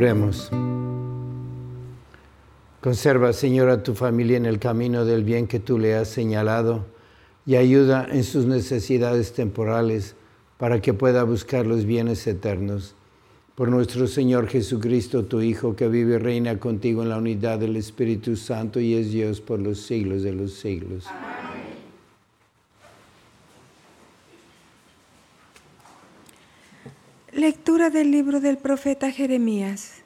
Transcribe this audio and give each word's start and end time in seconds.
Oremos. 0.00 0.48
Conserva, 2.80 3.34
Señor, 3.34 3.68
a 3.68 3.82
tu 3.82 3.94
familia 3.94 4.38
en 4.38 4.46
el 4.46 4.58
camino 4.58 5.04
del 5.04 5.24
bien 5.24 5.46
que 5.46 5.60
tú 5.60 5.78
le 5.78 5.94
has 5.94 6.08
señalado 6.08 6.86
y 7.44 7.56
ayuda 7.56 8.08
en 8.10 8.24
sus 8.24 8.46
necesidades 8.46 9.34
temporales 9.34 10.14
para 10.56 10.80
que 10.80 10.94
pueda 10.94 11.22
buscar 11.24 11.66
los 11.66 11.84
bienes 11.84 12.26
eternos. 12.26 12.94
Por 13.54 13.68
nuestro 13.68 14.06
Señor 14.06 14.48
Jesucristo, 14.48 15.26
tu 15.26 15.42
Hijo, 15.42 15.76
que 15.76 15.88
vive 15.88 16.14
y 16.14 16.16
reina 16.18 16.58
contigo 16.58 17.02
en 17.02 17.10
la 17.10 17.18
unidad 17.18 17.58
del 17.58 17.76
Espíritu 17.76 18.36
Santo 18.36 18.80
y 18.80 18.94
es 18.94 19.10
Dios 19.10 19.42
por 19.42 19.58
los 19.58 19.80
siglos 19.80 20.22
de 20.22 20.32
los 20.32 20.54
siglos. 20.54 21.08
Lectura 27.40 27.88
del 27.88 28.10
libro 28.10 28.38
del 28.38 28.58
profeta 28.58 29.10
Jeremías. 29.10 30.02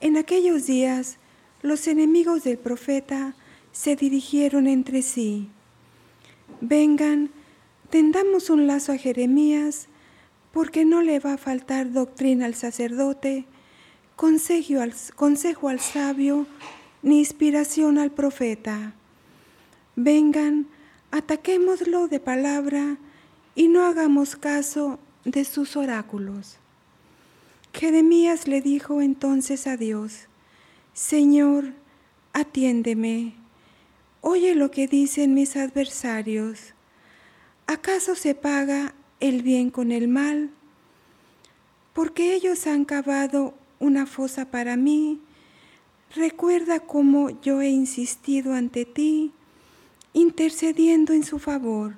En 0.00 0.16
aquellos 0.16 0.64
días, 0.64 1.16
los 1.60 1.88
enemigos 1.88 2.44
del 2.44 2.56
profeta 2.56 3.34
se 3.72 3.96
dirigieron 3.96 4.68
entre 4.68 5.02
sí. 5.02 5.48
Vengan, 6.60 7.30
tendamos 7.90 8.48
un 8.48 8.68
lazo 8.68 8.92
a 8.92 8.96
Jeremías, 8.96 9.88
porque 10.52 10.84
no 10.84 11.02
le 11.02 11.18
va 11.18 11.32
a 11.32 11.36
faltar 11.36 11.90
doctrina 11.90 12.46
al 12.46 12.54
sacerdote, 12.54 13.46
consejo 14.14 14.82
al, 14.82 14.94
consejo 15.16 15.68
al 15.68 15.80
sabio, 15.80 16.46
ni 17.02 17.18
inspiración 17.18 17.98
al 17.98 18.12
profeta. 18.12 18.94
Vengan, 19.96 20.68
ataquémoslo 21.10 22.06
de 22.06 22.20
palabra 22.20 22.98
y 23.56 23.66
no 23.66 23.84
hagamos 23.84 24.36
caso 24.36 25.00
de 25.24 25.44
sus 25.44 25.76
oráculos. 25.76 26.58
Jeremías 27.72 28.46
le 28.46 28.60
dijo 28.60 29.00
entonces 29.00 29.66
a 29.66 29.76
Dios, 29.76 30.28
Señor, 30.92 31.72
atiéndeme, 32.32 33.34
oye 34.20 34.54
lo 34.54 34.70
que 34.70 34.86
dicen 34.86 35.34
mis 35.34 35.56
adversarios. 35.56 36.74
¿Acaso 37.66 38.14
se 38.14 38.34
paga 38.34 38.94
el 39.20 39.42
bien 39.42 39.70
con 39.70 39.90
el 39.90 40.06
mal? 40.06 40.50
Porque 41.94 42.34
ellos 42.34 42.66
han 42.66 42.84
cavado 42.84 43.54
una 43.80 44.06
fosa 44.06 44.50
para 44.50 44.76
mí. 44.76 45.20
Recuerda 46.14 46.80
cómo 46.80 47.40
yo 47.40 47.60
he 47.60 47.70
insistido 47.70 48.54
ante 48.54 48.84
ti, 48.84 49.32
intercediendo 50.12 51.12
en 51.12 51.24
su 51.24 51.38
favor, 51.38 51.96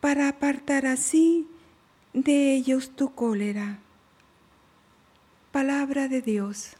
para 0.00 0.28
apartar 0.28 0.86
así 0.86 1.46
de 2.12 2.54
ellos 2.54 2.90
tu 2.90 3.14
cólera. 3.14 3.78
Palabra 5.52 6.08
de 6.08 6.22
Dios. 6.22 6.76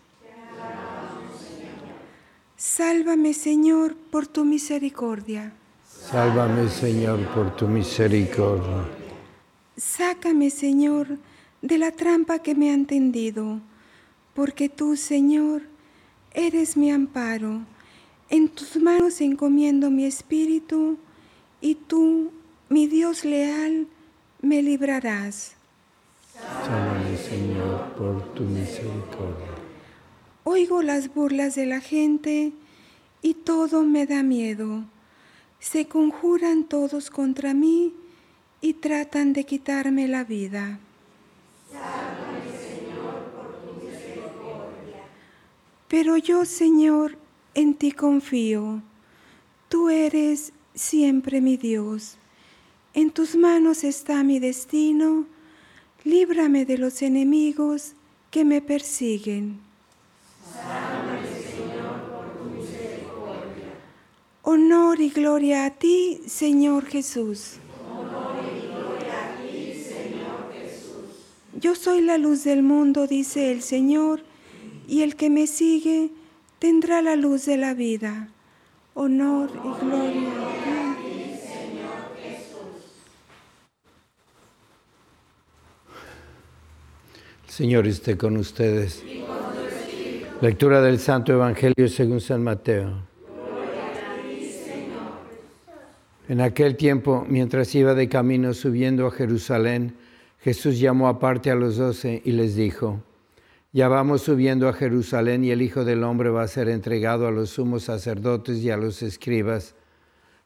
Sálvame, 2.57 3.33
Señor, 3.33 3.97
por 3.97 4.27
tu 4.27 4.45
misericordia. 4.45 5.53
Sálvame, 5.87 6.69
Señor, 6.69 7.27
por 7.35 7.57
tu 7.57 7.67
misericordia. 7.67 8.87
Sácame, 9.77 10.51
Señor, 10.51 11.19
de 11.63 11.79
la 11.79 11.93
trampa 11.93 12.41
que 12.41 12.55
me 12.55 12.71
han 12.71 12.87
tendido, 12.87 13.61
porque 14.35 14.69
tú, 14.69 14.97
Señor, 14.97 15.63
eres 16.33 16.77
mi 16.77 16.91
amparo. 16.91 17.61
En 18.29 18.49
tus 18.49 18.77
manos 18.77 19.21
encomiendo 19.21 19.91
mi 19.91 20.05
espíritu, 20.05 20.99
y 21.61 21.75
tú, 21.75 22.31
mi 22.69 22.87
Dios 22.87 23.25
leal, 23.25 23.87
me 24.43 24.63
librarás. 24.63 25.55
Sálvame, 26.67 27.17
Señor, 27.17 27.93
por 27.93 28.35
tu 28.35 28.45
misericordia. 28.45 29.49
Oigo 30.45 30.83
las 30.83 31.13
burlas 31.13 31.55
de 31.55 31.67
la 31.67 31.81
gente 31.81 32.53
y 33.23 33.35
todo 33.35 33.83
me 33.83 34.07
da 34.07 34.23
miedo. 34.23 34.85
Se 35.59 35.87
conjuran 35.87 36.65
todos 36.65 37.11
contra 37.11 37.53
mí 37.53 37.95
y 38.63 38.75
tratan 38.75 39.33
de 39.33 39.45
quitarme 39.45 40.09
la 40.09 40.25
vida. 40.25 40.81
Señor, 41.69 43.25
por 43.37 43.57
tu 43.61 43.85
misericordia. 43.85 45.05
Pero 45.89 46.17
yo, 46.17 46.47
Señor, 46.47 47.19
en 47.55 47.75
ti 47.75 47.93
confío. 47.93 48.83
Tú 49.69 49.91
eres 49.91 50.53
siempre 50.75 51.41
mi 51.41 51.57
Dios. 51.57 52.17
En 52.95 53.11
tus 53.11 53.37
manos 53.37 53.85
está 53.85 54.23
mi 54.25 54.39
destino. 54.39 55.27
Líbrame 56.05 56.65
de 56.65 56.79
los 56.79 57.03
enemigos 57.03 57.93
que 58.31 58.45
me 58.45 58.61
persiguen. 58.61 59.61
Honor 64.43 65.01
y 65.01 65.11
gloria 65.11 65.67
a 65.67 65.71
ti, 65.71 66.21
Señor 66.27 66.87
Jesús. 66.87 67.59
Honor 67.89 68.43
y 68.45 68.67
gloria 68.67 69.27
a 69.27 69.37
ti, 69.43 69.75
Señor 69.75 70.53
Jesús. 70.53 71.61
Yo 71.61 71.75
soy 71.77 72.01
la 72.01 72.19
luz 72.19 72.43
del 72.45 72.63
mundo, 72.63 73.07
dice 73.07 73.53
el 73.53 73.63
Señor, 73.63 74.25
y 74.89 75.03
el 75.03 75.15
que 75.15 75.31
me 75.31 75.47
sigue 75.47 76.11
tendrá 76.59 77.01
la 77.01 77.15
luz 77.15 77.47
de 77.47 77.59
la 77.59 77.75
vida. 77.75 78.29
Honor 78.95 79.51
y 79.55 79.85
gloria 79.85 80.29
a 80.91 80.97
ti, 80.97 81.37
Señor 81.41 82.17
Jesús. 82.21 82.83
El 87.15 87.39
Señor 87.51 87.89
esté 87.89 88.17
con 88.17 88.37
ustedes. 88.37 89.03
Lectura 90.41 90.81
del 90.81 91.01
Santo 91.01 91.33
Evangelio 91.33 91.89
según 91.89 92.21
San 92.21 92.45
Mateo. 92.45 93.03
En 96.29 96.41
aquel 96.41 96.77
tiempo, 96.77 97.27
mientras 97.29 97.75
iba 97.75 97.95
de 97.95 98.09
camino 98.09 98.55
subiendo 98.55 99.09
a 99.09 99.11
Jerusalén, 99.11 99.97
Jesús 100.39 100.79
llamó 100.79 101.09
aparte 101.09 101.51
a 101.51 101.57
los 101.57 101.77
doce 101.77 102.23
y 102.25 102.31
les 102.31 102.55
dijo, 102.55 103.03
Ya 103.73 103.89
vamos 103.89 104.23
subiendo 104.23 104.69
a 104.69 104.73
Jerusalén 104.73 105.43
y 105.43 105.51
el 105.51 105.61
Hijo 105.61 105.85
del 105.85 106.05
Hombre 106.05 106.31
va 106.31 106.45
a 106.45 106.49
ser 106.49 106.69
entregado 106.69 107.27
a 107.27 107.33
los 107.33 107.51
sumos 107.51 107.83
sacerdotes 107.83 108.59
y 108.59 108.71
a 108.71 108.77
los 108.77 109.03
escribas, 109.03 109.75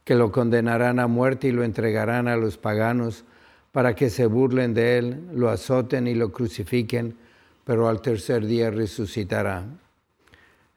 que 0.04 0.14
lo 0.14 0.32
condenarán 0.32 0.98
a 0.98 1.06
muerte 1.06 1.48
y 1.48 1.52
lo 1.52 1.64
entregarán 1.64 2.28
a 2.28 2.38
los 2.38 2.56
paganos 2.56 3.26
para 3.74 3.96
que 3.96 4.08
se 4.08 4.26
burlen 4.26 4.72
de 4.72 4.98
él, 4.98 5.26
lo 5.34 5.50
azoten 5.50 6.06
y 6.06 6.14
lo 6.14 6.30
crucifiquen, 6.30 7.16
pero 7.64 7.88
al 7.88 8.00
tercer 8.00 8.46
día 8.46 8.70
resucitará. 8.70 9.64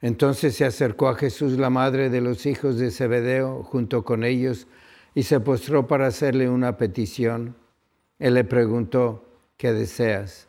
Entonces 0.02 0.56
se 0.56 0.64
acercó 0.64 1.08
a 1.08 1.14
Jesús 1.14 1.52
la 1.52 1.70
madre 1.70 2.10
de 2.10 2.20
los 2.20 2.44
hijos 2.44 2.76
de 2.76 2.90
Zebedeo 2.90 3.62
junto 3.62 4.02
con 4.02 4.24
ellos, 4.24 4.66
y 5.14 5.22
se 5.22 5.38
postró 5.38 5.86
para 5.86 6.08
hacerle 6.08 6.48
una 6.48 6.76
petición. 6.76 7.54
Él 8.18 8.34
le 8.34 8.42
preguntó, 8.42 9.24
¿qué 9.56 9.72
deseas? 9.72 10.48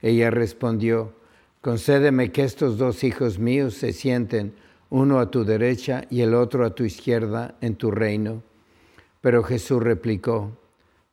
Ella 0.00 0.30
respondió, 0.30 1.12
concédeme 1.60 2.32
que 2.32 2.44
estos 2.44 2.78
dos 2.78 3.04
hijos 3.04 3.38
míos 3.38 3.74
se 3.74 3.92
sienten, 3.92 4.54
uno 4.88 5.20
a 5.20 5.30
tu 5.30 5.44
derecha 5.44 6.06
y 6.08 6.22
el 6.22 6.32
otro 6.32 6.64
a 6.64 6.74
tu 6.74 6.82
izquierda, 6.84 7.56
en 7.60 7.74
tu 7.74 7.90
reino. 7.90 8.42
Pero 9.20 9.42
Jesús 9.42 9.82
replicó, 9.82 10.56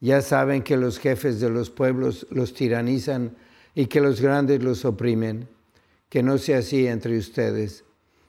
ya 0.00 0.20
saben 0.22 0.62
que 0.62 0.76
los 0.76 0.98
jefes 0.98 1.40
de 1.40 1.50
los 1.50 1.70
pueblos 1.70 2.26
los 2.30 2.54
tiranizan 2.54 3.36
y 3.74 3.86
que 3.86 4.00
los 4.00 4.20
grandes 4.20 4.62
los 4.62 4.84
oprimen, 4.84 5.48
que 6.08 6.22
no 6.22 6.38
sea 6.38 6.58
así 6.58 6.86
entre 6.86 7.18
ustedes. 7.18 7.84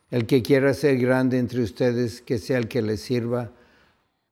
El 0.10 0.26
que 0.26 0.42
quiera 0.42 0.74
ser 0.74 0.98
grande 0.98 1.38
entre 1.38 1.62
ustedes, 1.62 2.22
que 2.22 2.38
sea 2.38 2.58
el 2.58 2.68
que 2.68 2.82
les 2.82 3.02
sirva 3.02 3.52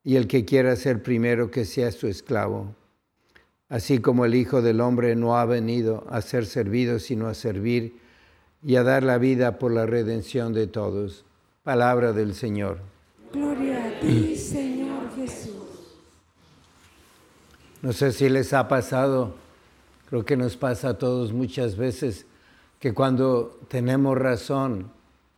y 0.04 0.16
el 0.16 0.28
que 0.28 0.46
quiera 0.46 0.76
ser 0.76 1.04
primero 1.04 1.52
que 1.52 1.66
sea 1.66 1.92
su 1.92 2.08
esclavo. 2.08 2.76
Así 3.68 4.00
como 4.00 4.26
el 4.26 4.36
Hijo 4.36 4.62
del 4.62 4.80
Hombre 4.80 5.16
no 5.16 5.38
ha 5.38 5.46
venido 5.46 6.06
a 6.10 6.22
ser 6.22 6.46
servido, 6.46 7.00
sino 7.00 7.28
a 7.28 7.34
servir 7.34 7.98
y 8.64 8.76
a 8.76 8.84
dar 8.84 9.04
la 9.04 9.18
vida 9.18 9.58
por 9.58 9.72
la 9.72 9.86
redención 9.86 10.54
de 10.54 10.68
todos. 10.68 11.26
Palabra 11.64 12.14
del 12.14 12.36
Señor. 12.36 12.80
Gloria 13.34 13.88
a 13.88 14.00
ti, 14.00 14.36
Señor 14.36 15.10
Jesús. 15.16 15.64
No 17.86 17.94
sé 17.94 18.12
si 18.14 18.30
les 18.30 18.52
ha 18.54 18.68
pasado, 18.68 19.36
creo 20.10 20.26
que 20.26 20.36
nos 20.36 20.58
pasa 20.58 20.90
a 20.90 20.98
todos 20.98 21.34
muchas 21.34 21.76
veces, 21.76 22.26
que 22.80 22.96
cuando 22.96 23.60
tenemos 23.68 24.18
razón, 24.18 24.90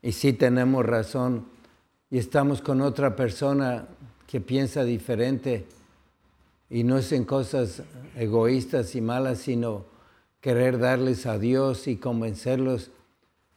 y 0.02 0.14
sí 0.14 0.32
tenemos 0.32 0.86
razón, 0.86 1.44
y 2.10 2.18
estamos 2.18 2.62
con 2.62 2.80
otra 2.80 3.18
persona, 3.18 3.90
que 4.28 4.40
piensa 4.40 4.86
diferente 4.86 5.66
y 6.70 6.86
no 6.86 6.98
es 6.98 7.12
en 7.12 7.26
cosas 7.26 7.84
egoístas 8.16 8.96
y 8.96 9.02
malas, 9.02 9.40
sino 9.40 9.84
querer 10.40 10.80
darles 10.80 11.26
a 11.26 11.38
Dios 11.38 11.86
y 11.90 11.98
convencerlos, 11.98 12.92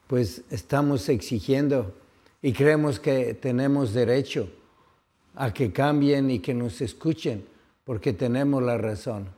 pues 0.09 0.43
estamos 0.51 1.09
exigiendo 1.09 1.95
y 2.43 2.53
creemos 2.55 2.99
que 2.99 3.35
tenemos 3.35 3.95
derecho 3.95 4.51
a 5.37 5.55
que 5.55 5.71
cambien 5.71 6.29
y 6.33 6.41
que 6.41 6.55
nos 6.55 6.81
escuchen, 6.81 7.45
porque 7.91 8.13
tenemos 8.13 8.63
la 8.63 8.79
razón. 8.79 9.31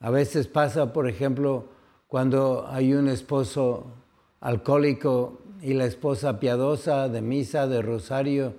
A 0.00 0.08
veces 0.08 0.46
pasa, 0.46 0.94
por 0.94 1.06
ejemplo, 1.06 1.66
cuando 2.06 2.66
hay 2.66 2.94
un 2.94 3.08
esposo 3.08 3.92
alcohólico 4.40 5.38
y 5.60 5.74
la 5.74 5.84
esposa 5.84 6.40
piadosa 6.40 7.10
de 7.10 7.20
misa, 7.20 7.66
de 7.66 7.82
rosario, 7.82 8.54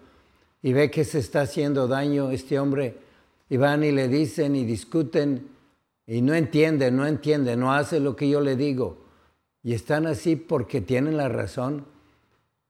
y 0.61 0.73
ve 0.73 0.91
que 0.91 1.05
se 1.05 1.17
está 1.17 1.41
haciendo 1.41 1.87
daño 1.87 2.29
este 2.29 2.59
hombre 2.59 2.99
y 3.49 3.57
van 3.57 3.83
y 3.83 3.91
le 3.91 4.09
dicen 4.09 4.55
y 4.55 4.63
discuten 4.63 5.47
y 6.05 6.21
no 6.21 6.35
entiende, 6.35 6.91
no 6.91 7.07
entiende, 7.07 7.57
no 7.57 7.73
hace 7.73 7.99
lo 7.99 8.15
que 8.15 8.29
yo 8.29 8.41
le 8.41 8.55
digo. 8.55 8.97
Y 9.63 9.73
están 9.73 10.05
así 10.05 10.35
porque 10.35 10.81
tienen 10.81 11.17
la 11.17 11.29
razón 11.29 11.87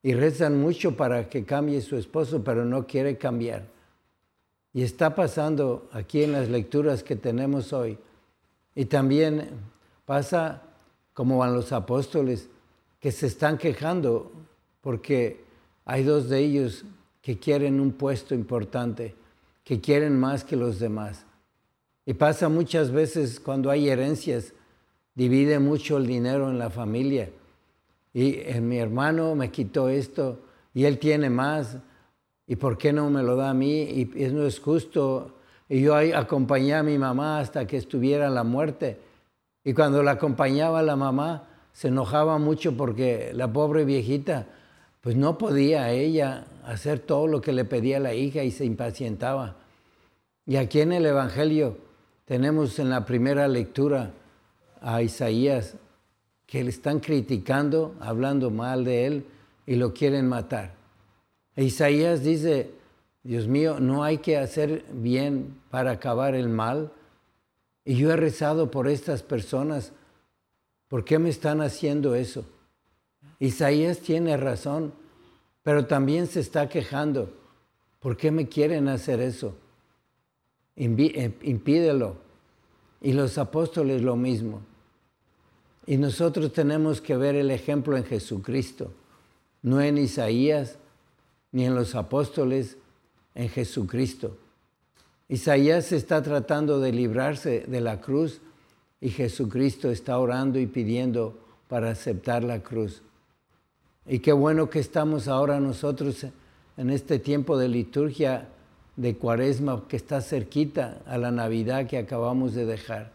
y 0.01 0.13
rezan 0.13 0.57
mucho 0.57 0.95
para 0.95 1.27
que 1.27 1.43
cambie 1.43 1.81
su 1.81 1.97
esposo, 1.97 2.45
pero 2.45 2.63
no 2.63 2.87
quiere 2.87 3.17
cambiar. 3.17 3.73
Y 4.73 4.81
está 4.81 5.13
pasando 5.13 5.87
aquí 5.91 6.23
en 6.23 6.31
las 6.31 6.49
lecturas 6.49 7.03
que 7.03 7.15
tenemos 7.15 7.73
hoy. 7.73 7.97
Y 8.75 8.85
también 8.85 9.49
pasa 10.05 10.63
como 11.13 11.37
van 11.37 11.53
los 11.53 11.71
apóstoles, 11.71 12.49
que 12.99 13.11
se 13.11 13.27
están 13.27 13.57
quejando 13.57 14.31
porque 14.81 15.43
hay 15.85 16.03
dos 16.03 16.29
de 16.29 16.39
ellos 16.39 16.85
que 17.21 17.37
quieren 17.37 17.79
un 17.79 17.93
puesto 17.93 18.33
importante, 18.33 19.15
que 19.63 19.79
quieren 19.79 20.19
más 20.19 20.43
que 20.43 20.55
los 20.55 20.79
demás. 20.79 21.25
Y 22.05 22.13
pasa 22.15 22.49
muchas 22.49 22.91
veces 22.91 23.39
cuando 23.39 23.69
hay 23.69 23.89
herencias, 23.89 24.53
divide 25.15 25.59
mucho 25.59 25.97
el 25.97 26.07
dinero 26.07 26.49
en 26.49 26.57
la 26.57 26.69
familia. 26.69 27.29
Y 28.13 28.39
eh, 28.39 28.59
mi 28.59 28.77
hermano 28.77 29.35
me 29.35 29.51
quitó 29.51 29.89
esto 29.89 30.39
y 30.73 30.85
él 30.85 30.99
tiene 30.99 31.29
más. 31.29 31.77
¿Y 32.47 32.55
por 32.55 32.77
qué 32.77 32.91
no 32.91 33.09
me 33.09 33.23
lo 33.23 33.35
da 33.35 33.51
a 33.51 33.53
mí? 33.53 33.81
Y 33.81 34.05
no 34.31 34.45
es 34.45 34.59
justo. 34.59 35.31
Y 35.69 35.81
yo 35.81 35.95
acompañé 35.95 36.75
a 36.75 36.83
mi 36.83 36.97
mamá 36.97 37.39
hasta 37.39 37.65
que 37.65 37.77
estuviera 37.77 38.29
la 38.29 38.43
muerte. 38.43 38.99
Y 39.63 39.73
cuando 39.73 40.03
la 40.03 40.11
acompañaba 40.11 40.81
la 40.81 40.95
mamá, 40.95 41.47
se 41.71 41.87
enojaba 41.87 42.37
mucho 42.37 42.75
porque 42.75 43.31
la 43.33 43.51
pobre 43.51 43.85
viejita, 43.85 44.45
pues 45.01 45.15
no 45.15 45.37
podía 45.37 45.91
ella 45.91 46.45
hacer 46.65 46.99
todo 46.99 47.27
lo 47.27 47.41
que 47.41 47.53
le 47.53 47.65
pedía 47.65 47.99
la 47.99 48.13
hija 48.13 48.43
y 48.43 48.51
se 48.51 48.65
impacientaba. 48.65 49.55
Y 50.45 50.57
aquí 50.57 50.81
en 50.81 50.91
el 50.91 51.05
Evangelio 51.05 51.77
tenemos 52.25 52.77
en 52.79 52.89
la 52.89 53.05
primera 53.05 53.47
lectura 53.47 54.11
a 54.81 55.01
Isaías 55.01 55.75
que 56.45 56.63
le 56.63 56.69
están 56.69 56.99
criticando, 56.99 57.95
hablando 57.99 58.51
mal 58.51 58.83
de 58.83 59.07
él 59.07 59.25
y 59.65 59.75
lo 59.75 59.93
quieren 59.93 60.27
matar. 60.27 60.82
E 61.55 61.63
Isaías 61.63 62.23
dice, 62.23 62.71
Dios 63.23 63.47
mío, 63.47 63.79
no 63.79 64.03
hay 64.03 64.19
que 64.19 64.37
hacer 64.37 64.85
bien 64.91 65.59
para 65.69 65.91
acabar 65.91 66.35
el 66.35 66.49
mal. 66.49 66.91
Y 67.85 67.95
yo 67.95 68.11
he 68.11 68.15
rezado 68.15 68.71
por 68.71 68.87
estas 68.87 69.23
personas 69.23 69.93
¿Por 70.93 71.03
qué 71.03 71.17
me 71.17 71.29
están 71.29 71.59
haciendo 71.61 72.13
eso? 72.13 72.45
Isaías 73.39 73.97
tiene 73.97 74.37
razón, 74.37 74.93
pero 75.63 75.87
también 75.87 76.27
se 76.27 76.39
está 76.39 76.69
quejando. 76.69 77.33
¿Por 77.99 78.15
qué 78.15 78.29
me 78.29 78.47
quieren 78.47 78.87
hacer 78.87 79.19
eso? 79.19 79.55
Eh, 80.75 81.33
impídelo. 81.41 82.17
Y 83.01 83.13
los 83.13 83.39
apóstoles 83.39 84.03
lo 84.03 84.15
mismo. 84.15 84.61
Y 85.87 85.97
nosotros 85.97 86.53
tenemos 86.53 87.01
que 87.01 87.17
ver 87.17 87.33
el 87.33 87.49
ejemplo 87.49 87.97
en 87.97 88.03
Jesucristo, 88.03 88.91
no 89.63 89.81
en 89.81 89.97
Isaías 89.97 90.77
ni 91.53 91.65
en 91.65 91.75
los 91.75 91.95
apóstoles, 91.95 92.77
en 93.33 93.47
Jesucristo. 93.47 94.37
Isaías 95.29 95.93
está 95.93 96.21
tratando 96.21 96.79
de 96.81 96.91
librarse 96.91 97.61
de 97.67 97.79
la 97.79 98.01
cruz 98.01 98.41
y 98.99 99.09
Jesucristo 99.09 99.89
está 99.89 100.19
orando 100.19 100.59
y 100.59 100.67
pidiendo 100.67 101.37
para 101.69 101.91
aceptar 101.91 102.43
la 102.43 102.61
cruz. 102.61 103.01
Y 104.05 104.19
qué 104.19 104.33
bueno 104.33 104.69
que 104.69 104.79
estamos 104.79 105.29
ahora 105.29 105.59
nosotros 105.59 106.25
en 106.75 106.89
este 106.89 107.19
tiempo 107.19 107.57
de 107.57 107.69
liturgia 107.69 108.49
de 108.95 109.15
cuaresma 109.15 109.87
que 109.87 109.95
está 109.95 110.21
cerquita 110.21 111.01
a 111.05 111.17
la 111.17 111.31
Navidad 111.31 111.87
que 111.87 111.97
acabamos 111.97 112.53
de 112.53 112.65
dejar. 112.65 113.11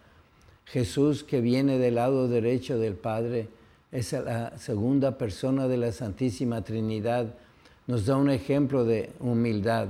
Jesús 0.64 1.24
que 1.24 1.40
viene 1.40 1.78
del 1.78 1.96
lado 1.96 2.28
derecho 2.28 2.78
del 2.78 2.94
Padre, 2.94 3.48
es 3.90 4.12
la 4.12 4.56
segunda 4.58 5.16
persona 5.16 5.66
de 5.66 5.78
la 5.78 5.92
Santísima 5.92 6.62
Trinidad, 6.62 7.34
nos 7.88 8.04
da 8.04 8.16
un 8.16 8.30
ejemplo 8.30 8.84
de 8.84 9.10
humildad. 9.18 9.88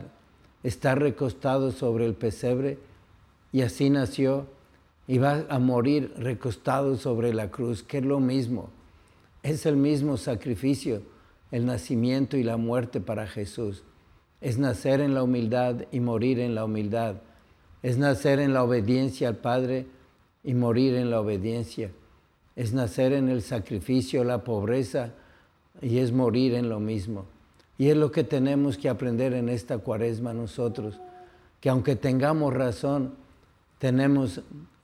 Está 0.62 0.94
recostado 0.94 1.72
sobre 1.72 2.06
el 2.06 2.14
pesebre 2.14 2.78
y 3.52 3.62
así 3.62 3.90
nació 3.90 4.46
y 5.08 5.18
va 5.18 5.44
a 5.48 5.58
morir 5.58 6.14
recostado 6.16 6.96
sobre 6.96 7.34
la 7.34 7.50
cruz, 7.50 7.82
que 7.82 7.98
es 7.98 8.04
lo 8.04 8.20
mismo. 8.20 8.70
Es 9.42 9.66
el 9.66 9.76
mismo 9.76 10.16
sacrificio, 10.16 11.02
el 11.50 11.66
nacimiento 11.66 12.36
y 12.36 12.44
la 12.44 12.56
muerte 12.56 13.00
para 13.00 13.26
Jesús. 13.26 13.82
Es 14.40 14.58
nacer 14.58 15.00
en 15.00 15.12
la 15.12 15.24
humildad 15.24 15.86
y 15.90 15.98
morir 15.98 16.38
en 16.38 16.54
la 16.54 16.66
humildad. 16.66 17.16
Es 17.82 17.98
nacer 17.98 18.38
en 18.38 18.54
la 18.54 18.62
obediencia 18.62 19.26
al 19.26 19.38
Padre 19.38 19.86
y 20.44 20.54
morir 20.54 20.94
en 20.94 21.10
la 21.10 21.20
obediencia. 21.20 21.90
Es 22.54 22.72
nacer 22.72 23.12
en 23.12 23.28
el 23.28 23.42
sacrificio, 23.42 24.22
la 24.22 24.44
pobreza 24.44 25.14
y 25.82 25.98
es 25.98 26.12
morir 26.12 26.54
en 26.54 26.68
lo 26.68 26.78
mismo. 26.78 27.26
Y 27.78 27.88
es 27.88 27.96
lo 27.96 28.10
que 28.10 28.24
tenemos 28.24 28.76
que 28.76 28.88
aprender 28.88 29.32
en 29.32 29.48
esta 29.48 29.78
cuaresma 29.78 30.34
nosotros, 30.34 30.98
que 31.60 31.70
aunque 31.70 31.94
tengamos 31.94 32.52
razón, 32.52 33.14
tenemos 33.78 34.40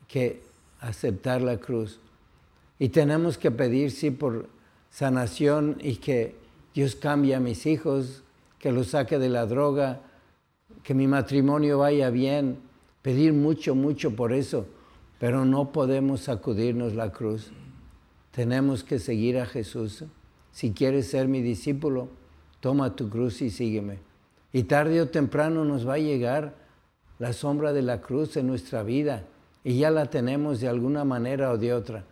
que 0.07 0.43
aceptar 0.81 1.43
la 1.43 1.59
cruz. 1.59 1.99
Y 2.79 2.91
tenemos 2.91 3.37
que 3.37 3.51
pedir, 3.51 3.91
sí, 3.91 4.13
por 4.13 4.49
sanación 4.91 5.77
y 5.81 5.97
que 5.97 6.37
Dios 6.73 6.95
cambie 6.95 7.35
a 7.35 7.41
mis 7.41 7.67
hijos, 7.67 8.23
que 8.61 8.71
los 8.71 8.89
saque 8.89 9.19
de 9.19 9.29
la 9.29 9.47
droga, 9.47 10.01
que 10.85 10.95
mi 10.95 11.09
matrimonio 11.09 11.79
vaya 11.79 12.11
bien, 12.11 12.59
pedir 13.03 13.33
mucho, 13.33 13.75
mucho 13.75 14.15
por 14.15 14.33
eso, 14.33 14.67
pero 15.19 15.45
no 15.45 15.73
podemos 15.73 16.23
sacudirnos 16.23 16.95
la 16.95 17.11
cruz. 17.13 17.51
Tenemos 18.31 18.85
que 18.85 18.99
seguir 18.99 19.39
a 19.39 19.47
Jesús. 19.47 20.05
Si 20.53 20.73
quieres 20.73 21.09
ser 21.09 21.29
mi 21.29 21.43
discípulo, 21.43 22.09
toma 22.64 22.97
tu 22.97 23.11
cruz 23.11 23.42
y 23.42 23.50
sígueme. 23.50 23.99
Y 24.50 24.62
tarde 24.62 25.02
o 25.02 25.09
temprano 25.11 25.66
nos 25.66 25.87
va 25.87 25.94
a 25.94 25.99
llegar 25.99 26.54
la 27.18 27.35
sombra 27.35 27.75
de 27.75 27.83
la 27.83 28.00
cruz 28.00 28.38
en 28.38 28.47
nuestra 28.47 28.83
vida 28.83 29.25
y 29.64 29.76
ya 29.76 29.90
la 29.90 30.06
tenemos 30.06 30.62
de 30.62 30.68
alguna 30.68 31.04
manera 31.04 31.50
o 31.50 31.59
de 31.59 31.75
otra. 31.75 32.04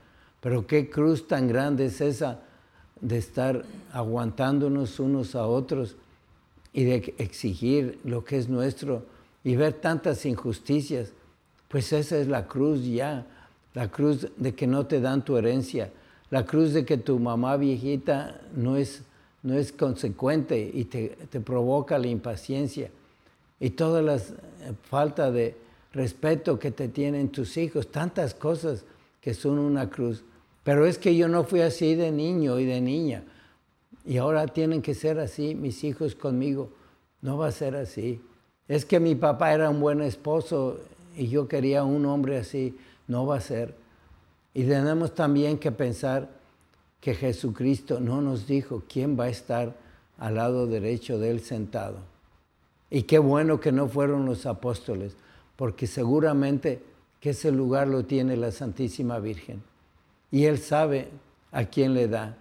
Pero 0.43 0.67
qué 0.67 0.91
cruz 0.91 1.27
tan 1.27 1.49
grande 1.49 1.87
es 1.87 2.03
esa 2.03 2.41
de 3.01 3.17
estar 3.17 3.65
aguantándonos 3.95 5.01
unos 5.01 5.35
a 5.37 5.47
otros 5.47 5.97
y 6.75 6.85
de 6.85 7.15
exigir 7.17 7.99
lo 8.05 8.23
que 8.23 8.37
es 8.37 8.51
nuestro 8.51 9.07
y 9.45 9.57
ver 9.57 9.73
tantas 9.73 10.27
injusticias. 10.27 11.15
Pues 11.69 11.95
esa 11.95 12.19
es 12.19 12.29
la 12.29 12.47
cruz 12.47 12.85
ya, 12.85 13.27
la 13.73 13.91
cruz 13.91 14.29
de 14.37 14.55
que 14.55 14.67
no 14.67 14.85
te 14.85 15.01
dan 15.01 15.25
tu 15.25 15.39
herencia, 15.39 15.91
la 16.29 16.45
cruz 16.45 16.75
de 16.75 16.85
que 16.85 16.99
tu 16.99 17.19
mamá 17.19 17.57
viejita 17.57 18.39
no 18.55 18.77
es 18.77 19.03
no 19.43 19.55
es 19.55 19.73
consecuente 19.73 20.71
y 20.73 20.85
te, 20.85 21.41
provoca 21.41 21.99
la 21.99 22.07
impaciencia 22.07 22.91
y 23.59 23.71
toda 23.71 24.03
la 24.03 24.21
falta 24.85 25.31
de 25.31 25.57
respeto 25.93 26.59
que 26.59 26.71
te 26.71 26.89
tienen 26.89 27.31
tus 27.31 27.57
hijos, 27.57 27.91
tantas 27.91 28.35
cosas 28.35 28.85
que 29.21 29.35
son 29.35 29.59
una 29.59 29.91
cruz. 29.91 30.25
Pero 30.65 30.87
es 30.87 30.99
que 30.99 31.17
yo 31.17 31.29
no 31.29 31.45
fui 31.45 31.61
así 31.61 31.95
de 31.95 32.11
niño 32.13 32.59
y 32.59 32.65
de 32.65 32.81
niña 32.81 33.25
y 34.05 34.17
ahora 34.17 34.47
tienen 34.47 34.83
que 34.83 34.95
ser 34.95 35.19
así 35.19 35.55
mis 35.55 35.85
hijos 35.85 36.15
conmigo. 36.15 36.71
No 37.21 37.39
va 37.39 37.49
a 37.49 37.53
ser 37.53 37.77
así. 37.77 38.21
Es 38.69 38.85
que 38.85 39.01
mi 39.01 39.15
papá 39.15 39.53
era 39.53 39.71
un 39.71 39.81
buen 39.81 40.01
esposo 40.03 40.81
y 41.17 41.29
yo 41.29 41.47
quería 41.47 41.85
un 41.85 42.05
hombre 42.07 42.39
así. 42.39 42.77
No 43.07 43.27
va 43.27 43.37
a 43.37 43.41
ser. 43.41 43.75
Y 44.55 44.65
tenemos 44.65 45.15
también 45.15 45.59
que 45.59 45.73
pensar 45.73 46.29
que 47.03 47.15
Jesucristo 47.17 47.99
no 47.99 48.23
nos 48.23 48.47
dijo 48.47 48.85
quién 48.89 49.19
va 49.19 49.25
a 49.25 49.29
estar 49.29 49.75
al 50.19 50.37
lado 50.37 50.69
derecho 50.69 51.19
de 51.19 51.33
él 51.33 51.41
sentado. 51.41 51.99
Y 52.91 53.03
qué 53.03 53.19
bueno 53.19 53.59
que 53.59 53.73
no 53.73 53.89
fueron 53.89 54.25
los 54.25 54.47
apóstoles, 54.47 55.17
porque 55.57 55.89
seguramente 55.89 56.81
que 57.19 57.31
ese 57.31 57.51
lugar 57.51 57.89
lo 57.89 58.05
tiene 58.05 58.37
la 58.37 58.53
Santísima 58.53 59.19
Virgen. 59.19 59.65
Y 60.31 60.45
Él 60.45 60.59
sabe 60.59 61.09
a 61.51 61.65
quién 61.65 61.93
le 61.93 62.07
da 62.07 62.37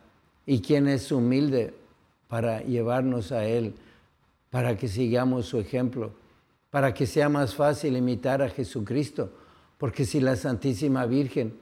y 0.46 0.62
quién 0.62 0.88
es 0.88 1.12
humilde 1.12 1.74
para 2.27 2.62
llevarnos 2.62 3.32
a 3.32 3.46
Él, 3.46 3.74
para 4.51 4.77
que 4.77 4.88
sigamos 4.88 5.48
su 5.48 5.58
ejemplo, 5.58 6.12
para 6.70 6.94
que 6.94 7.08
sea 7.08 7.30
más 7.30 7.56
fácil 7.56 7.98
imitar 7.98 8.44
a 8.44 8.50
Jesucristo. 8.50 9.32
Porque 9.80 10.06
si 10.06 10.20
la 10.20 10.36
Santísima 10.36 11.08
Virgen 11.08 11.53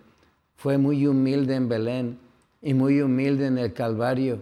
fue 0.57 0.77
muy 0.77 1.07
humilde 1.07 1.55
en 1.55 1.69
Belén, 1.69 2.28
y 2.61 2.73
muy 2.73 3.01
humilde 3.01 3.47
en 3.47 3.57
el 3.57 3.73
Calvario, 3.73 4.39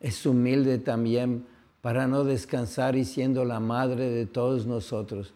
es 0.00 0.26
humilde 0.26 0.78
también 0.78 1.46
para 1.80 2.06
no 2.06 2.24
descansar 2.24 2.96
y 2.96 3.04
siendo 3.04 3.44
la 3.44 3.60
madre 3.60 4.10
de 4.10 4.26
todos 4.26 4.66
nosotros. 4.66 5.34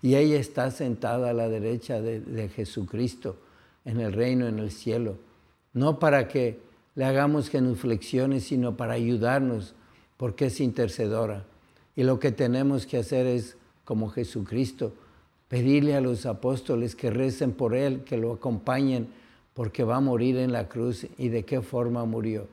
Y 0.00 0.14
ella 0.14 0.38
está 0.38 0.70
sentada 0.70 1.30
a 1.30 1.34
la 1.34 1.48
derecha 1.48 2.00
de, 2.00 2.48
Jesucristo 2.48 3.36
en 3.84 4.00
el 4.00 4.12
reino, 4.12 4.46
en 4.46 4.58
el 4.58 4.70
cielo. 4.70 5.16
No 5.72 5.98
para 5.98 6.28
que 6.28 6.60
le 6.94 7.04
hagamos 7.04 7.48
genuflexiones, 7.48 8.44
sino 8.44 8.76
para 8.76 8.94
ayudarnos, 8.94 9.74
porque 10.16 10.46
es 10.46 10.60
intercedora. 10.60 11.44
Y 11.96 12.04
lo 12.04 12.18
que 12.20 12.30
tenemos 12.30 12.86
que 12.86 12.98
hacer 12.98 13.26
es, 13.26 13.56
como 13.84 14.08
Jesucristo, 14.08 14.92
pedirle 15.48 15.96
a 15.96 16.00
los 16.00 16.26
apóstoles 16.26 16.94
que 16.94 17.10
recen 17.10 17.52
por 17.52 17.74
Él, 17.74 18.04
que 18.04 18.18
lo 18.18 18.34
acompañen 18.34 19.08
porque 19.58 19.82
va 19.82 19.96
a 19.96 20.00
morir 20.00 20.36
en 20.36 20.52
la 20.52 20.68
cruz 20.68 21.04
y 21.18 21.30
de 21.30 21.44
qué 21.44 21.62
forma 21.62 22.04
murió. 22.04 22.46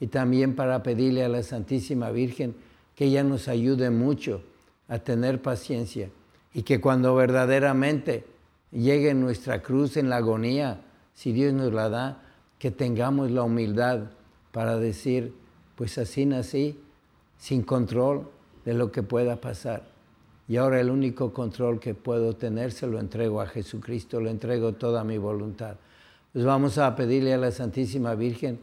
Y 0.00 0.08
también 0.08 0.56
para 0.56 0.82
pedirle 0.82 1.22
a 1.22 1.28
la 1.28 1.44
Santísima 1.44 2.10
Virgen 2.10 2.56
que 2.96 3.04
ella 3.04 3.22
nos 3.22 3.46
ayude 3.46 3.88
mucho 3.90 4.42
a 4.88 4.98
tener 4.98 5.42
paciencia 5.42 6.10
y 6.52 6.64
que 6.64 6.80
cuando 6.80 7.14
verdaderamente 7.14 8.24
llegue 8.72 9.14
nuestra 9.14 9.62
cruz 9.62 9.96
en 9.96 10.10
la 10.10 10.16
agonía, 10.16 10.80
si 11.14 11.30
Dios 11.30 11.54
nos 11.54 11.72
la 11.72 11.88
da, 11.88 12.22
que 12.58 12.72
tengamos 12.72 13.30
la 13.30 13.44
humildad 13.44 14.10
para 14.50 14.76
decir, 14.76 15.32
pues 15.76 15.98
así 15.98 16.26
nací, 16.26 16.80
sin 17.38 17.62
control 17.62 18.28
de 18.64 18.74
lo 18.74 18.90
que 18.90 19.04
pueda 19.04 19.40
pasar. 19.40 19.84
Y 20.48 20.56
ahora 20.56 20.80
el 20.80 20.90
único 20.90 21.32
control 21.32 21.78
que 21.78 21.94
puedo 21.94 22.34
tener 22.34 22.72
se 22.72 22.88
lo 22.88 22.98
entrego 22.98 23.40
a 23.40 23.46
Jesucristo, 23.46 24.20
le 24.20 24.32
entrego 24.32 24.72
toda 24.72 25.04
mi 25.04 25.16
voluntad. 25.16 25.76
Pues 26.32 26.44
vamos 26.44 26.78
a 26.78 26.94
pedirle 26.94 27.34
a 27.34 27.38
la 27.38 27.50
Santísima 27.50 28.14
Virgen 28.14 28.60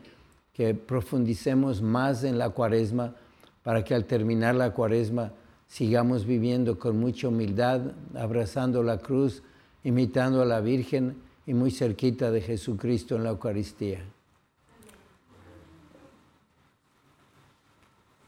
que 0.53 0.73
profundicemos 0.73 1.81
más 1.81 2.23
en 2.23 2.37
la 2.37 2.49
cuaresma 2.49 3.13
para 3.61 3.83
que 3.83 3.93
al 3.93 4.05
terminar 4.05 4.55
la 4.55 4.73
cuaresma 4.73 5.33
sigamos 5.67 6.25
viviendo 6.25 6.79
con 6.79 6.97
mucha 6.97 7.27
humildad, 7.27 7.81
abrazando 8.15 8.83
la 8.83 8.99
cruz, 8.99 9.43
imitando 9.83 10.41
a 10.41 10.45
la 10.45 10.61
Virgen 10.61 11.21
y 11.45 11.53
muy 11.53 11.71
cerquita 11.71 12.31
de 12.31 12.41
Jesucristo 12.41 13.17
en 13.17 13.25
la 13.25 13.31
Eucaristía. 13.31 13.99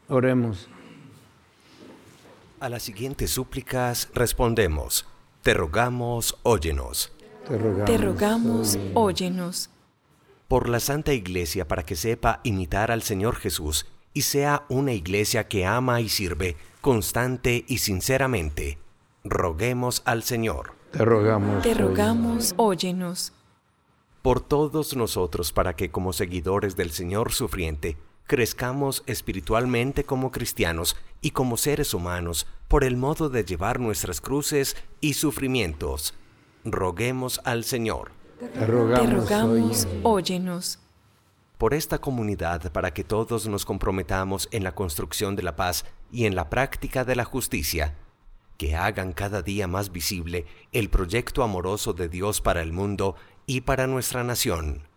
Oremos. 0.08 0.68
A 2.58 2.68
las 2.68 2.82
siguientes 2.82 3.30
súplicas 3.30 4.10
respondemos, 4.12 5.06
te 5.42 5.54
rogamos, 5.54 6.36
óyenos. 6.42 7.10
Te 7.86 7.98
rogamos, 7.98 8.78
óyenos. 8.94 9.70
Por 10.48 10.68
la 10.68 10.80
Santa 10.80 11.12
Iglesia 11.12 11.66
para 11.66 11.84
que 11.84 11.96
sepa 11.96 12.40
imitar 12.44 12.90
al 12.90 13.02
Señor 13.02 13.36
Jesús 13.36 13.86
y 14.12 14.22
sea 14.22 14.64
una 14.68 14.92
iglesia 14.92 15.48
que 15.48 15.64
ama 15.66 16.00
y 16.00 16.08
sirve 16.08 16.56
constante 16.80 17.64
y 17.68 17.78
sinceramente. 17.78 18.78
Roguemos 19.24 20.02
al 20.04 20.22
Señor. 20.22 20.72
Te 20.92 21.04
rogamos. 21.04 21.62
Te 21.62 21.74
rogamos, 21.74 22.54
óyenos. 22.56 23.32
por 24.22 24.40
todos 24.40 24.96
nosotros 24.96 25.52
para 25.52 25.74
que 25.76 25.90
como 25.90 26.12
seguidores 26.12 26.76
del 26.76 26.90
Señor 26.90 27.32
sufriente, 27.32 27.96
crezcamos 28.26 29.02
espiritualmente 29.06 30.04
como 30.04 30.30
cristianos 30.30 30.96
y 31.22 31.30
como 31.30 31.56
seres 31.56 31.94
humanos 31.94 32.46
por 32.68 32.84
el 32.84 32.96
modo 32.96 33.28
de 33.30 33.44
llevar 33.44 33.80
nuestras 33.80 34.20
cruces 34.20 34.76
y 35.00 35.14
sufrimientos. 35.14 36.14
Roguemos 36.64 37.40
al 37.44 37.64
Señor. 37.64 38.12
Te 38.38 38.66
rogamos, 38.66 39.86
óyenos. 40.02 40.78
Por 41.58 41.74
esta 41.74 41.98
comunidad 41.98 42.72
para 42.72 42.92
que 42.92 43.04
todos 43.04 43.46
nos 43.46 43.64
comprometamos 43.64 44.48
en 44.50 44.64
la 44.64 44.74
construcción 44.74 45.36
de 45.36 45.42
la 45.42 45.56
paz 45.56 45.84
y 46.10 46.24
en 46.24 46.34
la 46.34 46.48
práctica 46.48 47.04
de 47.04 47.16
la 47.16 47.24
justicia, 47.24 47.96
que 48.56 48.76
hagan 48.76 49.12
cada 49.12 49.42
día 49.42 49.66
más 49.66 49.92
visible 49.92 50.46
el 50.72 50.90
proyecto 50.90 51.42
amoroso 51.42 51.92
de 51.92 52.08
Dios 52.08 52.40
para 52.40 52.62
el 52.62 52.72
mundo 52.72 53.16
y 53.46 53.62
para 53.62 53.86
nuestra 53.86 54.24
nación. 54.24 54.88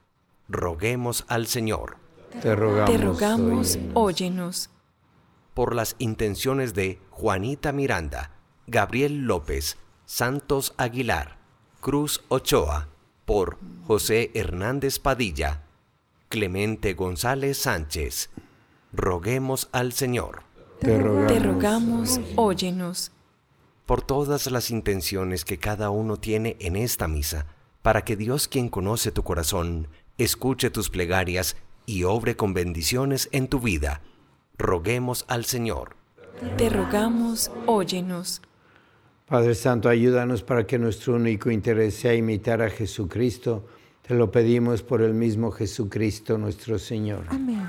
Roguemos 0.49 1.25
al 1.27 1.47
Señor. 1.47 1.97
Te 2.41 2.55
rogamos, 2.55 3.77
óyenos. 3.93 4.69
Por 5.53 5.75
las 5.75 5.95
intenciones 5.99 6.73
de 6.73 6.99
Juanita 7.09 7.71
Miranda, 7.71 8.31
Gabriel 8.67 9.25
López, 9.25 9.77
Santos 10.05 10.73
Aguilar, 10.77 11.42
Cruz 11.83 12.23
Ochoa, 12.29 12.87
por 13.25 13.57
José 13.85 14.31
Hernández 14.35 14.99
Padilla, 14.99 15.63
Clemente 16.29 16.93
González 16.93 17.57
Sánchez. 17.57 18.29
Roguemos 18.93 19.67
al 19.73 19.91
Señor. 19.91 20.43
Te 20.79 20.97
rogamos, 21.39 22.21
óyenos. 22.37 23.11
Por 23.85 24.01
todas 24.01 24.49
las 24.49 24.71
intenciones 24.71 25.43
que 25.43 25.57
cada 25.57 25.89
uno 25.89 26.15
tiene 26.15 26.55
en 26.61 26.77
esta 26.77 27.09
misa, 27.09 27.47
para 27.81 28.05
que 28.05 28.15
Dios 28.15 28.47
quien 28.47 28.69
conoce 28.69 29.11
tu 29.11 29.23
corazón, 29.23 29.89
escuche 30.17 30.69
tus 30.69 30.89
plegarias 30.89 31.57
y 31.85 32.05
obre 32.05 32.37
con 32.37 32.53
bendiciones 32.53 33.27
en 33.33 33.49
tu 33.49 33.59
vida. 33.59 33.99
Roguemos 34.57 35.25
al 35.27 35.43
Señor. 35.43 35.97
Te 36.55 36.69
rogamos, 36.69 37.51
óyenos. 37.65 38.41
Padre 39.33 39.55
Santo, 39.55 39.89
ayúdanos 39.89 40.43
para 40.43 40.67
que 40.67 40.77
nuestro 40.77 41.15
único 41.15 41.49
interés 41.49 41.95
sea 41.95 42.13
imitar 42.13 42.61
a 42.61 42.69
Jesucristo. 42.69 43.65
Te 44.07 44.13
lo 44.13 44.29
pedimos 44.29 44.83
por 44.83 45.01
el 45.01 45.15
mismo 45.15 45.49
Jesucristo 45.49 46.37
nuestro 46.37 46.77
Señor. 46.77 47.25
Amén. 47.29 47.63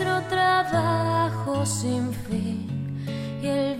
Nuestro 0.00 0.22
trabajo 0.28 1.66
sin 1.66 2.12
fin 2.12 2.66
y 3.42 3.46
el 3.46 3.76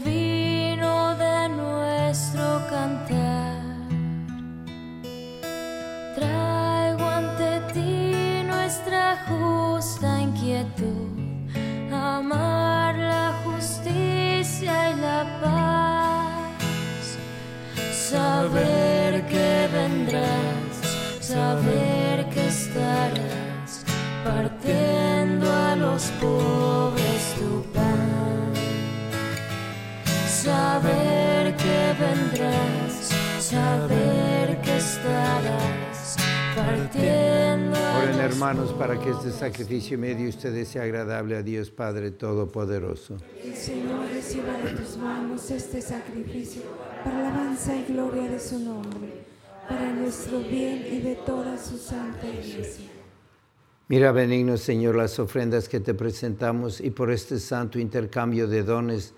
para 38.80 38.98
que 38.98 39.10
este 39.10 39.30
sacrificio 39.30 39.98
medio 39.98 40.26
ustedes 40.26 40.68
sea 40.68 40.84
agradable 40.84 41.36
a 41.36 41.42
Dios 41.42 41.70
Padre 41.70 42.12
Todopoderoso. 42.12 43.18
El 43.44 43.54
Señor 43.54 44.06
reciba 44.10 44.56
de 44.56 44.70
tus 44.70 44.96
manos 44.96 45.50
este 45.50 45.82
sacrificio 45.82 46.62
para 47.04 47.28
alabanza 47.28 47.76
y 47.76 47.92
gloria 47.92 48.30
de 48.30 48.40
su 48.40 48.58
nombre, 48.58 49.26
para 49.68 49.92
nuestro 49.92 50.38
bien 50.38 50.86
y 50.90 51.00
de 51.02 51.14
toda 51.14 51.58
su 51.58 51.76
santa 51.76 52.26
iglesia. 52.26 52.88
Mira, 53.88 54.12
benigno 54.12 54.56
Señor, 54.56 54.96
las 54.96 55.18
ofrendas 55.18 55.68
que 55.68 55.80
te 55.80 55.92
presentamos 55.92 56.80
y 56.80 56.88
por 56.88 57.10
este 57.10 57.38
santo 57.38 57.78
intercambio 57.78 58.48
de 58.48 58.62
dones, 58.62 59.12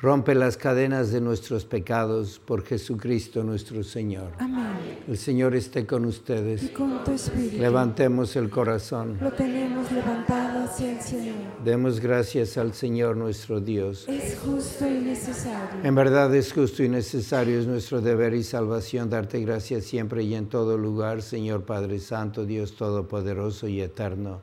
rompe 0.00 0.34
las 0.34 0.56
cadenas 0.56 1.12
de 1.12 1.20
nuestros 1.20 1.64
pecados 1.64 2.40
por 2.44 2.64
Jesucristo 2.64 3.42
nuestro 3.42 3.82
Señor. 3.82 4.32
Amén. 4.38 4.64
El 5.08 5.18
Señor 5.18 5.54
esté 5.54 5.86
con 5.86 6.04
ustedes. 6.04 6.62
Y 6.62 6.68
con 6.68 7.04
tu 7.04 7.12
espíritu 7.12 7.58
Levantemos 7.58 8.36
el 8.36 8.50
corazón. 8.50 9.18
lo 9.20 9.32
tenemos 9.32 9.90
levantado 9.92 10.64
hacia 10.64 10.92
el 10.92 11.00
Señor. 11.00 11.34
Demos 11.64 12.00
gracias 12.00 12.56
al 12.58 12.72
Señor 12.74 13.16
nuestro 13.16 13.60
Dios. 13.60 14.06
Es 14.08 14.38
justo 14.38 14.86
y 14.86 15.00
necesario. 15.00 15.82
En 15.82 15.94
verdad 15.94 16.34
es 16.34 16.52
justo 16.52 16.82
y 16.82 16.88
necesario, 16.88 17.58
es 17.58 17.66
nuestro 17.66 18.00
deber 18.00 18.34
y 18.34 18.42
salvación 18.42 19.10
darte 19.10 19.40
gracias 19.40 19.84
siempre 19.84 20.22
y 20.22 20.34
en 20.34 20.48
todo 20.48 20.76
lugar, 20.78 21.22
Señor 21.22 21.64
Padre 21.64 21.98
Santo, 21.98 22.44
Dios 22.44 22.76
Todopoderoso 22.76 23.68
y 23.68 23.80
Eterno, 23.80 24.42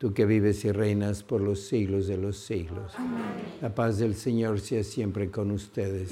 tú 0.00 0.14
que 0.14 0.24
vives 0.24 0.64
y 0.64 0.72
reinas 0.72 1.22
por 1.22 1.42
los 1.42 1.60
siglos 1.60 2.06
de 2.06 2.16
los 2.16 2.38
siglos. 2.38 2.94
La 3.60 3.74
paz 3.74 3.98
del 3.98 4.14
Señor 4.14 4.58
sea 4.58 4.82
siempre 4.82 5.30
con 5.30 5.50
ustedes. 5.50 6.10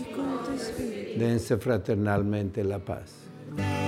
Y 0.78 1.18
Dense 1.18 1.56
fraternalmente 1.56 2.62
la 2.64 2.80
paz. 2.80 3.14
de 3.56 3.87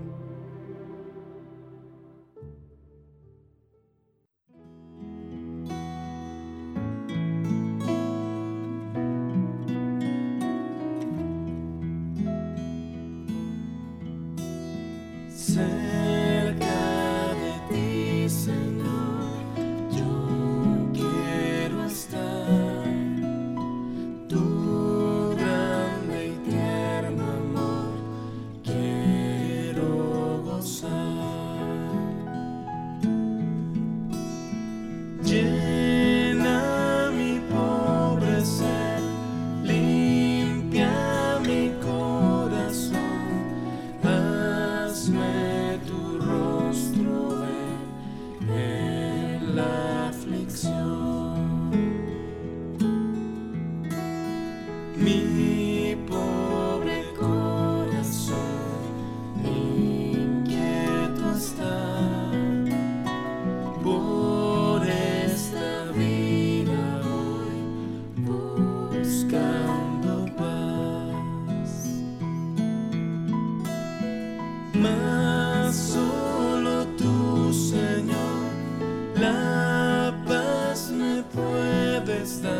está 82.21 82.55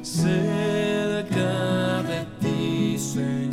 cerca 0.00 1.42
de 2.02 2.24
ti, 2.40 2.98
Señor. 2.98 3.45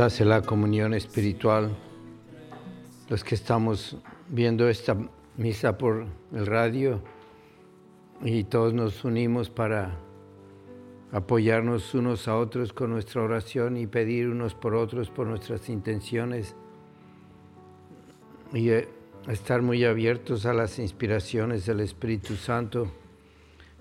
Hace 0.00 0.24
la 0.24 0.42
comunión 0.42 0.94
espiritual. 0.94 1.76
Los 3.08 3.22
que 3.22 3.34
estamos 3.34 3.96
viendo 4.28 4.68
esta 4.68 4.96
misa 5.36 5.78
por 5.78 6.06
el 6.32 6.46
radio 6.46 7.00
y 8.22 8.44
todos 8.44 8.72
nos 8.72 9.04
unimos 9.04 9.50
para 9.50 9.98
apoyarnos 11.12 11.94
unos 11.94 12.28
a 12.28 12.36
otros 12.36 12.72
con 12.72 12.90
nuestra 12.90 13.22
oración 13.22 13.76
y 13.76 13.86
pedir 13.86 14.28
unos 14.28 14.54
por 14.54 14.74
otros 14.74 15.10
por 15.10 15.26
nuestras 15.26 15.68
intenciones 15.68 16.56
y 18.52 18.70
eh, 18.70 18.88
estar 19.28 19.62
muy 19.62 19.84
abiertos 19.84 20.46
a 20.46 20.54
las 20.54 20.78
inspiraciones 20.78 21.66
del 21.66 21.80
Espíritu 21.80 22.36
Santo 22.36 22.88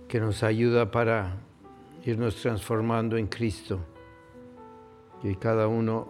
que 0.08 0.20
nos 0.20 0.44
ayuda 0.44 0.92
para 0.92 1.38
irnos 2.06 2.36
transformando 2.36 3.18
en 3.18 3.28
Cristo 3.28 3.80
y 5.24 5.36
cada 5.36 5.68
uno 5.68 6.08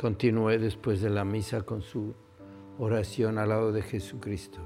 continúe 0.00 0.58
después 0.58 1.00
de 1.00 1.10
la 1.10 1.24
misa 1.24 1.62
con 1.62 1.82
su 1.82 2.14
oración 2.78 3.38
al 3.38 3.50
lado 3.50 3.72
de 3.72 3.82
Jesucristo. 3.82 4.58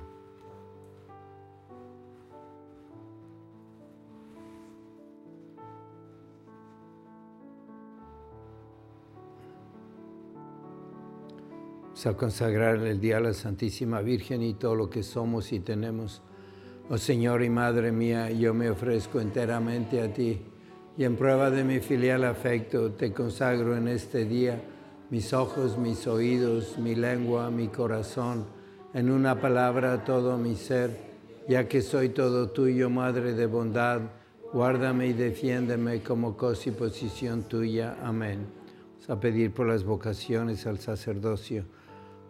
Vamos 11.83 12.07
a 12.07 12.16
consagrar 12.16 12.77
el 12.77 13.01
día 13.01 13.16
a 13.18 13.20
la 13.20 13.33
Santísima 13.33 14.01
Virgen 14.01 14.42
y 14.42 14.55
todo 14.55 14.75
lo 14.75 14.90
que 14.90 15.03
somos 15.03 15.53
y 15.53 15.61
tenemos. 15.61 16.22
Oh 16.88 16.99
Señor 16.99 17.42
y 17.42 17.51
Madre 17.51 17.90
mía, 17.90 18.31
yo 18.31 18.55
me 18.55 18.70
ofrezco 18.70 19.18
enteramente 19.18 20.03
a 20.03 20.12
ti 20.12 20.40
y 20.98 21.04
en 21.04 21.16
prueba 21.16 21.50
de 21.50 21.62
mi 21.62 21.80
filial 21.80 22.24
afecto 22.24 22.92
te 22.92 23.12
consagro 23.12 23.76
en 23.76 23.88
este 23.88 24.24
día 24.24 24.61
mis 25.11 25.32
ojos, 25.32 25.76
mis 25.78 26.06
oídos, 26.06 26.78
mi 26.78 26.94
lengua, 26.94 27.50
mi 27.50 27.68
corazón, 27.68 28.46
en 28.94 29.11
una 29.11 29.40
palabra 29.40 30.04
todo 30.04 30.37
mi 30.38 30.56
ser, 30.56 30.90
ya 31.48 31.68
que 31.68 31.82
soy 31.82 32.09
todo 32.09 32.48
tuyo, 32.48 32.90
Madre 32.90 33.35
de 33.35 33.46
bondad, 33.46 34.00
guárdame 34.52 35.09
y 35.09 35.12
defiéndeme 35.12 36.02
como 36.02 36.37
cosa 36.37 36.70
y 36.70 36.72
posición 36.72 37.44
tuya. 37.44 37.96
Amén. 38.02 38.46
Vamos 38.94 39.11
a 39.11 39.20
pedir 39.20 39.52
por 39.52 39.68
las 39.68 39.85
vocaciones 39.85 40.66
al 40.66 40.78
sacerdocio. 40.78 41.64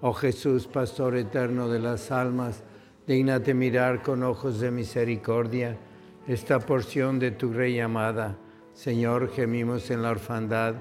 Oh 0.02 0.12
Jesús, 0.12 0.66
Pastor 0.66 1.16
eterno 1.16 1.68
de 1.68 1.78
las 1.78 2.10
almas, 2.10 2.62
dignate 3.06 3.54
mirar 3.54 4.02
con 4.02 4.22
ojos 4.22 4.60
de 4.60 4.70
misericordia 4.70 5.78
esta 6.26 6.58
porción 6.58 7.18
de 7.18 7.30
tu 7.30 7.52
Rey 7.52 7.78
amada 7.80 8.36
Señor, 8.76 9.30
gemimos 9.32 9.90
en 9.90 10.02
la 10.02 10.10
orfandad. 10.10 10.74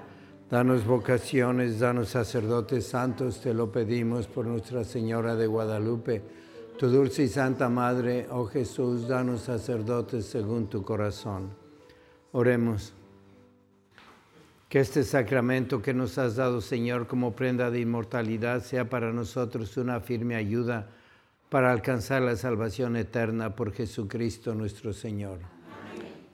Danos 0.51 0.85
vocaciones, 0.85 1.79
danos 1.79 2.09
sacerdotes 2.09 2.85
santos, 2.85 3.39
te 3.39 3.53
lo 3.53 3.71
pedimos 3.71 4.27
por 4.27 4.45
Nuestra 4.45 4.83
Señora 4.83 5.37
de 5.37 5.47
Guadalupe. 5.47 6.21
Tu 6.77 6.89
dulce 6.89 7.23
y 7.23 7.29
santa 7.29 7.69
Madre, 7.69 8.27
oh 8.29 8.47
Jesús, 8.47 9.07
danos 9.07 9.43
sacerdotes 9.43 10.25
según 10.25 10.67
tu 10.67 10.83
corazón. 10.83 11.51
Oremos. 12.33 12.93
Que 14.67 14.81
este 14.81 15.05
sacramento 15.05 15.81
que 15.81 15.93
nos 15.93 16.17
has 16.17 16.35
dado, 16.35 16.59
Señor, 16.59 17.07
como 17.07 17.33
prenda 17.33 17.71
de 17.71 17.79
inmortalidad, 17.79 18.61
sea 18.61 18.89
para 18.89 19.13
nosotros 19.13 19.77
una 19.77 20.01
firme 20.01 20.35
ayuda 20.35 20.89
para 21.47 21.71
alcanzar 21.71 22.23
la 22.23 22.35
salvación 22.35 22.97
eterna 22.97 23.55
por 23.55 23.71
Jesucristo 23.71 24.53
nuestro 24.53 24.91
Señor. 24.91 25.54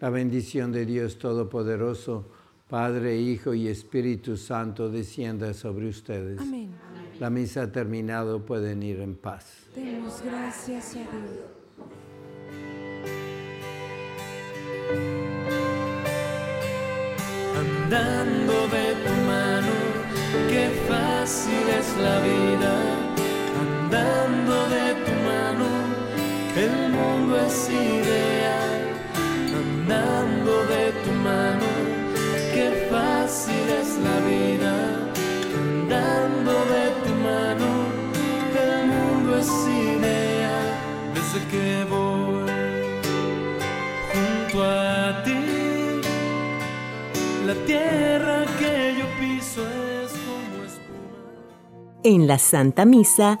la 0.00 0.10
bendición 0.10 0.72
de 0.72 0.86
Dios 0.86 1.18
Todopoderoso, 1.18 2.26
Padre, 2.68 3.18
Hijo 3.18 3.54
y 3.54 3.68
Espíritu 3.68 4.36
Santo, 4.36 4.90
descienda 4.90 5.54
sobre 5.54 5.88
ustedes. 5.88 6.40
Amén. 6.40 6.70
La 7.18 7.30
misa 7.30 7.62
ha 7.62 7.72
terminado, 7.72 8.44
pueden 8.44 8.82
ir 8.82 9.00
en 9.00 9.14
paz. 9.14 9.66
Demos 9.74 10.22
gracias 10.22 10.96
a 10.96 10.98
Dios. 10.98 11.60
andando 17.90 18.68
de 18.68 18.94
tu 19.04 19.14
mano, 19.26 19.74
qué 20.48 20.70
fácil 20.88 21.64
es 21.80 21.88
la 21.98 22.20
vida, 22.20 22.72
andando 23.60 24.68
de 24.68 24.94
tu 25.04 25.14
mano, 25.30 25.68
el 26.56 26.92
mundo 26.92 27.36
es 27.40 27.68
ideal, 27.68 28.79
andando 29.90 30.66
de 30.66 30.92
tu 31.04 31.10
mano, 31.12 31.66
qué 32.54 32.88
fácil 32.90 33.64
es 33.80 33.98
la 33.98 34.16
vida, 34.20 34.72
andando 35.58 36.52
de 36.74 36.84
tu 37.04 37.12
mano, 37.28 37.68
el 38.66 38.86
mundo 38.86 39.38
es 39.38 39.50
ideal, 39.68 40.68
desde 41.14 41.40
que 41.50 41.84
voy 41.90 42.50
junto 44.12 44.64
a 44.64 45.22
ti. 45.24 46.00
La 47.46 47.54
tierra 47.66 48.44
que 48.58 48.94
yo 48.98 49.06
piso 49.18 49.62
es 49.66 50.12
como 50.12 50.64
espuma. 50.64 51.18
En 52.04 52.26
la 52.28 52.38
Santa 52.38 52.84
Misa 52.84 53.40